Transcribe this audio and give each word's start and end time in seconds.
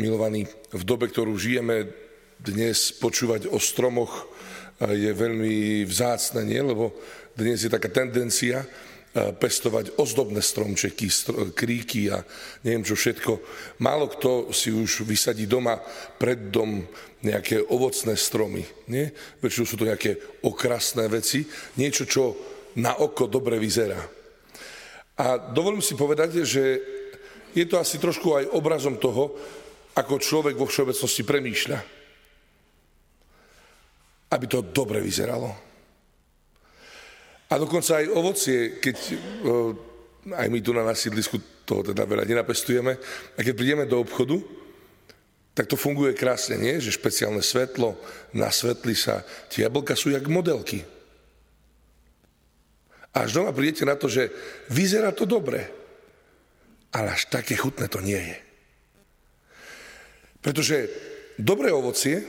milovaní, 0.00 0.48
v 0.72 0.84
dobe, 0.88 1.12
ktorú 1.12 1.36
žijeme 1.36 1.92
dnes, 2.40 2.96
počúvať 2.96 3.52
o 3.52 3.60
stromoch 3.60 4.24
je 4.80 5.12
veľmi 5.12 5.84
vzácne, 5.84 6.40
nie? 6.48 6.56
lebo 6.56 6.96
dnes 7.36 7.60
je 7.60 7.68
taká 7.68 7.92
tendencia 7.92 8.64
pestovať 9.12 9.98
ozdobné 9.98 10.38
stromčeky, 10.38 11.10
kríky 11.52 12.08
a 12.14 12.22
neviem 12.62 12.86
čo 12.86 12.94
všetko. 12.94 13.32
Málo 13.82 14.06
kto 14.06 14.54
si 14.54 14.70
už 14.70 15.02
vysadí 15.02 15.50
doma 15.50 15.76
pred 16.16 16.48
dom 16.48 16.86
nejaké 17.20 17.60
ovocné 17.60 18.14
stromy. 18.16 18.62
Nie? 18.88 19.10
Väčšinou 19.42 19.66
sú 19.66 19.76
to 19.76 19.90
nejaké 19.90 20.16
okrasné 20.46 21.10
veci, 21.10 21.44
niečo, 21.76 22.06
čo 22.06 22.22
na 22.78 22.96
oko 23.02 23.26
dobre 23.26 23.58
vyzerá. 23.58 23.98
A 25.20 25.36
dovolím 25.36 25.84
si 25.84 25.98
povedať, 25.98 26.46
že 26.46 26.64
je 27.50 27.66
to 27.66 27.82
asi 27.82 27.98
trošku 27.98 28.38
aj 28.38 28.54
obrazom 28.54 28.96
toho, 28.96 29.34
ako 29.96 30.22
človek 30.22 30.54
vo 30.54 30.66
všeobecnosti 30.70 31.22
premýšľa. 31.26 31.78
Aby 34.30 34.46
to 34.46 34.62
dobre 34.62 35.02
vyzeralo. 35.02 35.50
A 37.50 37.58
dokonca 37.58 37.98
aj 37.98 38.14
ovocie, 38.14 38.78
keď 38.78 38.96
aj 40.38 40.46
my 40.46 40.58
tu 40.62 40.70
na 40.70 40.86
nasídlisku 40.86 41.66
toho 41.66 41.82
teda 41.82 42.06
veľa 42.06 42.22
nenapestujeme, 42.22 42.92
a 43.34 43.38
keď 43.42 43.54
prídeme 43.58 43.84
do 43.90 43.98
obchodu, 43.98 44.38
tak 45.50 45.66
to 45.66 45.74
funguje 45.74 46.14
krásne, 46.14 46.54
nie? 46.54 46.78
Že 46.78 46.94
špeciálne 46.94 47.42
svetlo, 47.42 47.98
nasvetli 48.38 48.94
sa, 48.94 49.26
tie 49.50 49.66
jablka 49.66 49.98
sú 49.98 50.14
jak 50.14 50.30
modelky. 50.30 50.86
A 53.10 53.26
až 53.26 53.42
doma 53.42 53.50
prídete 53.50 53.82
na 53.82 53.98
to, 53.98 54.06
že 54.06 54.30
vyzerá 54.70 55.10
to 55.10 55.26
dobre, 55.26 55.66
ale 56.94 57.10
až 57.10 57.26
také 57.26 57.58
chutné 57.58 57.90
to 57.90 57.98
nie 57.98 58.18
je. 58.18 58.38
Pretože 60.40 60.88
dobré 61.36 61.68
ovocie, 61.72 62.24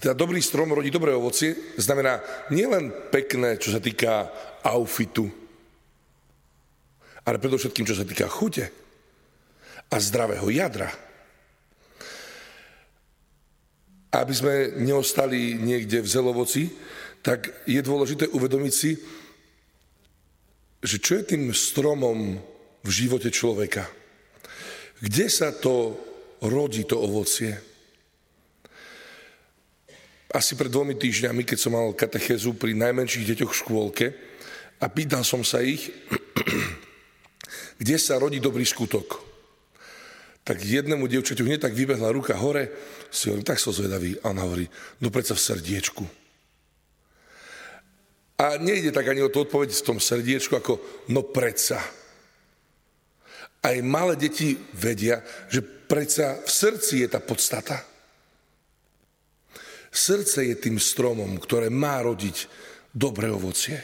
teda 0.00 0.12
dobrý 0.12 0.44
strom 0.44 0.72
rodí 0.72 0.92
dobré 0.92 1.16
ovocie, 1.16 1.76
znamená 1.80 2.20
nielen 2.52 2.92
pekné, 3.08 3.56
čo 3.56 3.72
sa 3.72 3.80
týka 3.80 4.28
outfitu, 4.60 5.28
ale 7.26 7.42
predovšetkým, 7.42 7.86
čo 7.88 7.96
sa 7.96 8.04
týka 8.06 8.28
chute 8.28 8.68
a 9.90 9.96
zdravého 9.96 10.46
jadra. 10.52 10.92
Aby 14.12 14.32
sme 14.32 14.54
neostali 14.80 15.58
niekde 15.58 16.00
v 16.00 16.08
zelovoci, 16.08 16.70
tak 17.20 17.50
je 17.66 17.82
dôležité 17.82 18.30
uvedomiť 18.30 18.74
si, 18.74 18.94
že 20.78 21.02
čo 21.02 21.18
je 21.18 21.34
tým 21.34 21.50
stromom 21.50 22.38
v 22.86 22.90
živote 22.90 23.34
človeka? 23.34 23.90
Kde 25.02 25.26
sa 25.26 25.50
to 25.50 25.98
rodí, 26.46 26.84
to 26.84 27.00
ovocie? 27.00 27.54
Asi 30.32 30.52
pred 30.58 30.68
dvomi 30.68 30.98
týždňami, 30.98 31.46
keď 31.46 31.58
som 31.58 31.72
mal 31.72 31.96
katechézu 31.96 32.58
pri 32.58 32.76
najmenších 32.76 33.24
deťoch 33.32 33.52
v 33.52 33.60
škôlke 33.62 34.06
a 34.82 34.86
pýtal 34.92 35.24
som 35.24 35.40
sa 35.40 35.64
ich, 35.64 35.88
kde 37.80 37.96
sa 37.96 38.20
rodí 38.20 38.42
dobrý 38.42 38.66
skutok. 38.66 39.22
Tak 40.46 40.62
jednému 40.62 41.10
dievčaťu 41.10 41.42
hneď 41.42 41.66
tak 41.66 41.74
vybehla 41.74 42.14
ruka 42.14 42.38
hore, 42.38 42.70
si 43.10 43.32
hovorím, 43.32 43.48
tak 43.48 43.58
som 43.58 43.74
zvedavý. 43.74 44.14
A 44.22 44.30
ona 44.30 44.46
hovorí, 44.46 44.70
no 45.02 45.10
predsa 45.10 45.34
v 45.34 45.42
srdiečku. 45.42 46.04
A 48.36 48.60
nejde 48.60 48.92
tak 48.92 49.08
ani 49.08 49.24
o 49.24 49.32
to 49.32 49.48
odpoveď 49.48 49.72
v 49.72 49.86
tom 49.86 49.98
srdiečku, 49.98 50.52
ako 50.54 50.78
no 51.08 51.24
predsa. 51.24 51.80
Aj 53.66 53.74
malé 53.82 54.14
deti 54.14 54.54
vedia, 54.78 55.18
že 55.50 55.58
predsa 55.66 56.38
v 56.38 56.50
srdci 56.50 57.02
je 57.02 57.08
tá 57.10 57.18
podstata. 57.18 57.82
Srdce 59.90 60.46
je 60.46 60.54
tým 60.54 60.78
stromom, 60.78 61.34
ktoré 61.42 61.66
má 61.66 61.98
rodiť 61.98 62.46
dobré 62.94 63.26
ovocie. 63.26 63.80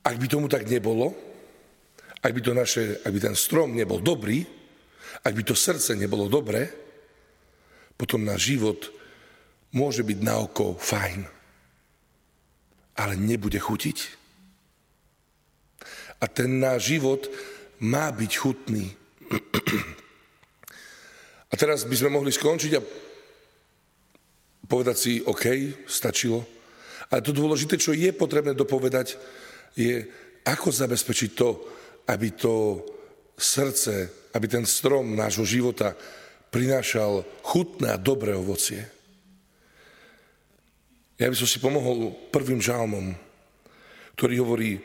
Ak 0.00 0.16
by 0.16 0.26
tomu 0.30 0.48
tak 0.48 0.64
nebolo, 0.64 1.12
ak 2.24 2.32
by, 2.32 2.40
to 2.40 2.52
naše, 2.56 3.04
ak 3.04 3.12
by 3.12 3.20
ten 3.20 3.36
strom 3.36 3.76
nebol 3.76 4.00
dobrý, 4.00 4.40
ak 5.20 5.32
by 5.36 5.42
to 5.44 5.52
srdce 5.52 5.92
nebolo 5.96 6.32
dobré, 6.32 6.64
potom 8.00 8.24
náš 8.24 8.56
život 8.56 8.88
môže 9.76 10.00
byť 10.00 10.18
na 10.24 10.40
oko 10.40 10.72
fajn, 10.80 11.20
ale 12.96 13.12
nebude 13.20 13.60
chutiť. 13.60 14.19
A 16.20 16.28
ten 16.28 16.60
náš 16.60 16.92
život 16.92 17.26
má 17.80 18.12
byť 18.12 18.32
chutný. 18.36 18.92
A 21.50 21.54
teraz 21.56 21.82
by 21.88 21.96
sme 21.96 22.14
mohli 22.14 22.30
skončiť 22.30 22.72
a 22.76 22.84
povedať 24.70 24.96
si, 24.96 25.12
OK, 25.24 25.44
stačilo. 25.88 26.46
Ale 27.10 27.26
to 27.26 27.34
dôležité, 27.34 27.74
čo 27.74 27.90
je 27.90 28.14
potrebné 28.14 28.54
dopovedať, 28.54 29.18
je, 29.74 30.06
ako 30.46 30.70
zabezpečiť 30.70 31.30
to, 31.34 31.48
aby 32.06 32.30
to 32.38 32.84
srdce, 33.34 34.06
aby 34.36 34.46
ten 34.46 34.62
strom 34.62 35.18
nášho 35.18 35.42
života 35.42 35.96
prinášal 36.54 37.26
chutné 37.42 37.94
a 37.94 37.98
dobré 37.98 38.36
ovocie. 38.36 38.86
Ja 41.18 41.28
by 41.28 41.36
som 41.36 41.48
si 41.50 41.58
pomohol 41.58 42.14
prvým 42.30 42.62
žalmom, 42.62 43.12
ktorý 44.16 44.34
hovorí, 44.40 44.80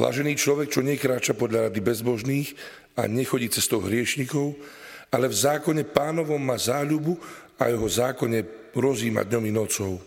Blažený 0.00 0.32
človek, 0.32 0.72
čo 0.72 0.80
nekráča 0.80 1.36
podľa 1.36 1.68
rady 1.68 1.84
bezbožných 1.84 2.48
a 2.96 3.04
nechodí 3.04 3.52
cestou 3.52 3.84
hriešnikov, 3.84 4.56
ale 5.12 5.28
v 5.28 5.36
zákone 5.36 5.84
pánovom 5.92 6.40
má 6.40 6.56
záľubu 6.56 7.20
a 7.60 7.68
jeho 7.68 7.84
zákone 7.84 8.72
rozíma 8.72 9.28
dňom 9.28 9.44
i 9.44 9.52
nocou. 9.52 10.00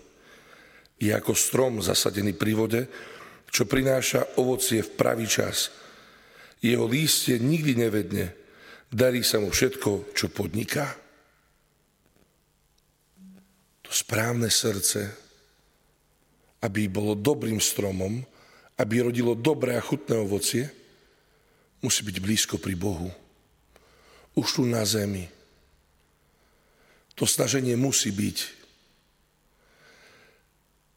Je 0.97 1.13
ako 1.13 1.37
strom 1.37 1.77
zasadený 1.77 2.33
pri 2.33 2.57
vode, 2.57 2.81
čo 3.53 3.69
prináša 3.69 4.41
ovocie 4.41 4.81
v 4.81 4.97
pravý 4.97 5.29
čas. 5.29 5.69
Jeho 6.57 6.89
lístie 6.89 7.37
nikdy 7.37 7.77
nevedne, 7.77 8.33
darí 8.89 9.21
sa 9.21 9.37
mu 9.37 9.53
všetko, 9.53 10.17
čo 10.17 10.33
podniká. 10.33 10.89
To 13.85 13.91
správne 13.93 14.49
srdce 14.49 15.21
aby 16.63 16.87
bolo 16.87 17.11
dobrým 17.11 17.59
stromom, 17.59 18.23
aby 18.77 19.05
rodilo 19.05 19.37
dobré 19.37 19.77
a 19.77 19.83
chutné 19.83 20.17
ovocie, 20.17 20.69
musí 21.83 22.01
byť 22.01 22.17
blízko 22.17 22.55
pri 22.57 22.73
Bohu. 22.73 23.11
Už 24.33 24.47
tu 24.57 24.63
na 24.65 24.81
zemi. 24.81 25.29
To 27.13 27.29
snaženie 27.29 27.77
musí 27.77 28.09
byť. 28.09 28.37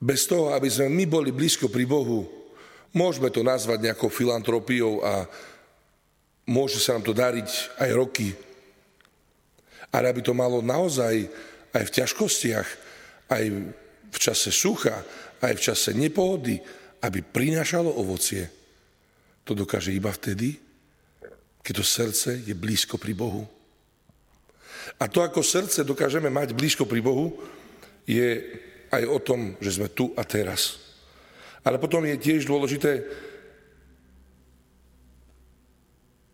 Bez 0.00 0.24
toho, 0.24 0.52
aby 0.56 0.68
sme 0.68 0.88
my 0.88 1.04
boli 1.04 1.30
blízko 1.32 1.68
pri 1.68 1.84
Bohu, 1.84 2.24
môžeme 2.96 3.28
to 3.28 3.44
nazvať 3.44 3.92
nejakou 3.92 4.08
filantropiou 4.08 5.04
a 5.04 5.28
môže 6.48 6.80
sa 6.80 6.96
nám 6.96 7.04
to 7.04 7.12
dariť 7.12 7.50
aj 7.80 7.90
roky. 7.92 8.28
Ale 9.92 10.08
aby 10.08 10.24
to 10.24 10.32
malo 10.32 10.64
naozaj 10.64 11.28
aj 11.76 11.82
v 11.84 11.94
ťažkostiach, 12.00 12.68
aj 13.32 13.44
v 14.12 14.16
čase 14.16 14.48
sucha, 14.48 15.04
aj 15.44 15.52
v 15.52 15.64
čase 15.64 15.90
nepohody, 15.92 16.56
aby 17.06 17.22
prinášalo 17.22 17.86
ovocie. 17.86 18.50
To 19.46 19.54
dokáže 19.54 19.94
iba 19.94 20.10
vtedy, 20.10 20.58
keď 21.62 21.72
to 21.78 21.84
srdce 21.86 22.42
je 22.42 22.54
blízko 22.54 22.98
pri 22.98 23.14
Bohu. 23.14 23.46
A 24.98 25.06
to, 25.06 25.22
ako 25.22 25.42
srdce 25.42 25.86
dokážeme 25.86 26.30
mať 26.30 26.54
blízko 26.54 26.86
pri 26.86 26.98
Bohu, 27.02 27.38
je 28.06 28.42
aj 28.90 29.02
o 29.06 29.18
tom, 29.22 29.54
že 29.62 29.78
sme 29.78 29.90
tu 29.90 30.10
a 30.14 30.22
teraz. 30.22 30.78
Ale 31.66 31.78
potom 31.78 32.02
je 32.06 32.14
tiež 32.18 32.46
dôležité 32.46 33.02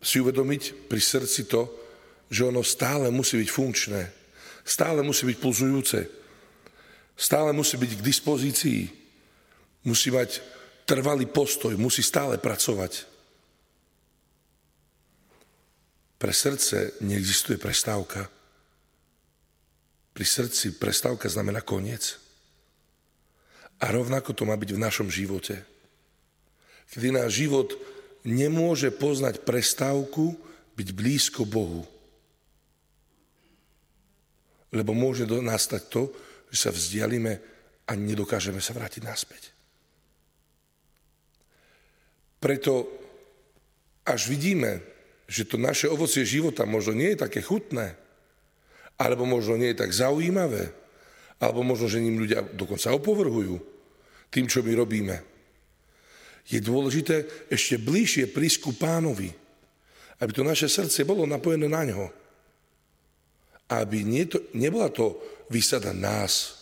si 0.03 0.21
uvedomiť 0.21 0.89
pri 0.89 1.01
srdci 1.01 1.49
to, 1.49 1.69
že 2.29 2.45
ono 2.45 2.61
stále 2.61 3.09
musí 3.09 3.37
byť 3.41 3.49
funkčné, 3.49 4.01
stále 4.65 5.01
musí 5.01 5.25
byť 5.25 5.37
pulzujúce, 5.37 5.99
Stále 7.13 7.53
musí 7.53 7.77
byť 7.77 7.91
k 8.01 8.05
dispozícii. 8.05 8.81
Musí 9.85 10.09
mať 10.09 10.41
trvalý 10.85 11.27
postoj, 11.27 11.75
musí 11.79 12.03
stále 12.03 12.37
pracovať. 12.37 13.09
Pre 16.19 16.31
srdce 16.31 17.03
neexistuje 17.03 17.59
prestávka. 17.59 18.31
Pri 20.15 20.23
srdci 20.23 20.79
prestávka 20.79 21.27
znamená 21.27 21.59
koniec. 21.59 22.15
A 23.83 23.91
rovnako 23.91 24.31
to 24.31 24.47
má 24.47 24.55
byť 24.55 24.71
v 24.71 24.83
našom 24.83 25.11
živote. 25.11 25.59
Kedy 26.87 27.11
náš 27.11 27.43
život 27.43 27.75
nemôže 28.23 28.87
poznať 28.93 29.43
prestávku, 29.43 30.37
byť 30.73 30.89
blízko 30.95 31.43
Bohu. 31.43 31.83
Lebo 34.73 34.95
môže 34.95 35.27
nastať 35.27 35.81
to, 35.91 36.09
že 36.49 36.69
sa 36.69 36.71
vzdialíme 36.71 37.33
a 37.83 37.91
nedokážeme 37.93 38.61
sa 38.63 38.73
vrátiť 38.73 39.03
naspäť. 39.05 39.53
Preto 42.43 42.91
až 44.03 44.27
vidíme, 44.27 44.83
že 45.31 45.47
to 45.47 45.55
naše 45.55 45.87
ovocie 45.87 46.27
života 46.27 46.67
možno 46.67 46.99
nie 46.99 47.15
je 47.15 47.23
také 47.23 47.39
chutné, 47.39 47.95
alebo 48.99 49.23
možno 49.23 49.55
nie 49.55 49.71
je 49.71 49.79
tak 49.79 49.95
zaujímavé, 49.95 50.75
alebo 51.39 51.63
možno, 51.63 51.87
že 51.87 52.03
ním 52.03 52.19
ľudia 52.19 52.43
dokonca 52.43 52.91
opovrhujú 52.91 53.55
tým, 54.27 54.51
čo 54.51 54.59
my 54.59 54.75
robíme. 54.75 55.15
Je 56.51 56.59
dôležité 56.59 57.47
ešte 57.47 57.79
bližšie 57.79 58.27
prísť 58.27 58.67
ku 58.67 58.71
pánovi, 58.75 59.31
aby 60.19 60.31
to 60.35 60.43
naše 60.43 60.67
srdce 60.67 61.07
bolo 61.07 61.23
napojené 61.23 61.71
na 61.71 61.87
ňo. 61.87 62.11
Aby 63.71 64.03
nie 64.03 64.27
to, 64.27 64.51
nebola 64.51 64.91
to 64.91 65.15
vysada 65.47 65.95
nás. 65.95 66.59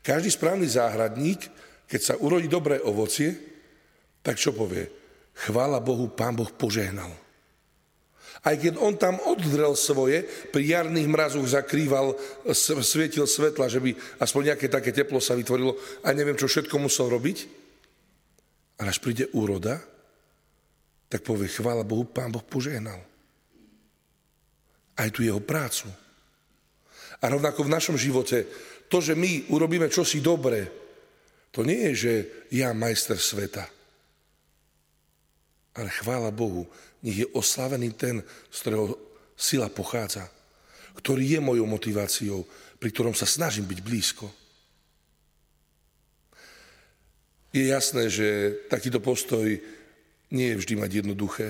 Každý 0.00 0.32
správny 0.32 0.64
záhradník, 0.64 1.52
keď 1.84 2.00
sa 2.00 2.14
urodí 2.16 2.48
dobré 2.48 2.80
ovocie, 2.80 3.51
tak 4.22 4.38
čo 4.38 4.54
povie? 4.54 4.86
Chvála 5.34 5.82
Bohu, 5.82 6.06
pán 6.14 6.38
Boh 6.38 6.48
požehnal. 6.48 7.10
Aj 8.42 8.58
keď 8.58 8.74
on 8.82 8.98
tam 8.98 9.22
oddrel 9.22 9.78
svoje, 9.78 10.26
pri 10.50 10.66
jarných 10.66 11.06
mrazoch 11.06 11.46
zakrýval, 11.46 12.18
svietil 12.82 13.22
svetla, 13.26 13.70
že 13.70 13.78
by 13.78 13.94
aspoň 14.18 14.54
nejaké 14.54 14.66
také 14.66 14.90
teplo 14.90 15.22
sa 15.22 15.38
vytvorilo 15.38 15.78
a 16.02 16.10
neviem, 16.10 16.34
čo 16.34 16.50
všetko 16.50 16.74
musel 16.82 17.06
robiť. 17.06 17.38
Ale 18.82 18.90
až 18.90 18.98
príde 18.98 19.30
úroda, 19.30 19.78
tak 21.06 21.22
povie, 21.22 21.46
chvála 21.46 21.86
Bohu, 21.86 22.02
pán 22.08 22.34
Boh 22.34 22.42
požehnal. 22.42 22.98
Aj 24.98 25.08
tu 25.14 25.22
jeho 25.22 25.38
prácu. 25.38 25.86
A 27.22 27.30
rovnako 27.30 27.70
v 27.70 27.74
našom 27.78 27.94
živote, 27.94 28.42
to, 28.90 28.98
že 28.98 29.14
my 29.14 29.54
urobíme 29.54 29.86
čosi 29.86 30.18
dobré, 30.18 30.66
to 31.54 31.62
nie 31.62 31.92
je, 31.92 31.94
že 31.94 32.12
ja 32.58 32.74
majster 32.74 33.20
sveta. 33.20 33.81
Ale 35.72 35.88
chvála 35.88 36.28
Bohu, 36.28 36.68
nech 37.00 37.24
je 37.24 37.32
oslavený 37.32 37.96
ten, 37.96 38.20
z 38.52 38.56
ktorého 38.60 38.92
sila 39.32 39.72
pochádza, 39.72 40.28
ktorý 41.00 41.38
je 41.38 41.40
mojou 41.40 41.66
motiváciou, 41.66 42.44
pri 42.76 42.88
ktorom 42.92 43.16
sa 43.16 43.24
snažím 43.24 43.64
byť 43.64 43.80
blízko. 43.80 44.26
Je 47.52 47.68
jasné, 47.68 48.08
že 48.08 48.56
takýto 48.68 49.00
postoj 49.00 49.44
nie 50.32 50.46
je 50.52 50.58
vždy 50.60 50.74
mať 50.80 50.90
jednoduché 51.04 51.48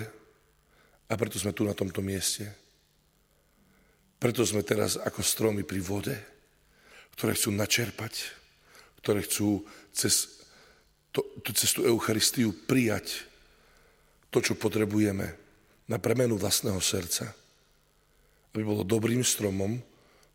a 1.06 1.14
preto 1.14 1.38
sme 1.38 1.54
tu 1.54 1.62
na 1.62 1.74
tomto 1.74 2.02
mieste. 2.02 2.50
Preto 4.18 4.42
sme 4.46 4.66
teraz 4.66 4.98
ako 4.98 5.22
stromy 5.22 5.62
pri 5.66 5.78
vode, 5.82 6.14
ktoré 7.14 7.34
chcú 7.34 7.54
načerpať, 7.54 8.14
ktoré 9.02 9.22
chcú 9.26 9.62
cez, 9.94 10.42
to, 11.10 11.22
cez 11.54 11.74
tú 11.74 11.86
Eucharistiu 11.86 12.54
prijať 12.54 13.31
to, 14.32 14.40
čo 14.40 14.56
potrebujeme 14.56 15.36
na 15.92 16.00
premenu 16.00 16.40
vlastného 16.40 16.80
srdca, 16.80 17.28
aby 18.56 18.62
bolo 18.64 18.80
dobrým 18.80 19.20
stromom, 19.20 19.76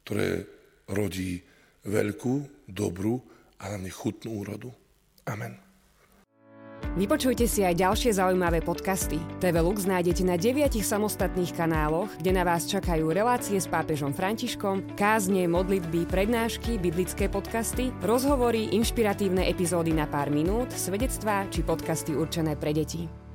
ktoré 0.05 0.45
rodí 0.85 1.41
veľkú, 1.83 2.65
dobrú 2.69 3.17
a 3.57 3.73
hlavne 3.73 3.89
chutnú 3.89 4.45
úrodu. 4.45 4.69
Amen. 5.25 5.57
Vypočujte 6.97 7.49
si 7.49 7.65
aj 7.65 7.77
ďalšie 7.77 8.21
zaujímavé 8.21 8.61
podcasty. 8.61 9.17
TV 9.41 9.55
Lux 9.65 9.89
nájdete 9.89 10.21
na 10.25 10.37
deviatich 10.37 10.85
samostatných 10.85 11.53
kanáloch, 11.57 12.09
kde 12.21 12.37
na 12.37 12.45
vás 12.45 12.69
čakajú 12.69 13.09
relácie 13.09 13.57
s 13.57 13.65
pápežom 13.65 14.13
Františkom, 14.13 14.93
kázne, 14.93 15.49
modlitby, 15.49 16.05
prednášky, 16.09 16.77
biblické 16.77 17.29
podcasty, 17.29 17.89
rozhovory, 18.05 18.69
inšpiratívne 18.77 19.49
epizódy 19.49 19.93
na 19.93 20.05
pár 20.05 20.29
minút, 20.29 20.69
svedectvá 20.69 21.49
či 21.49 21.65
podcasty 21.65 22.13
určené 22.13 22.53
pre 22.57 22.73
deti. 22.77 23.26